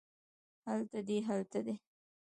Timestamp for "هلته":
0.67-0.99, 1.27-1.59